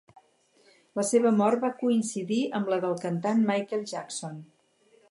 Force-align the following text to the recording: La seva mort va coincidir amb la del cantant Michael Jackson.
La 0.99 1.03
seva 1.09 1.33
mort 1.41 1.61
va 1.65 1.71
coincidir 1.83 2.41
amb 2.61 2.73
la 2.75 2.81
del 2.87 2.99
cantant 3.05 3.47
Michael 3.53 3.87
Jackson. 3.95 4.43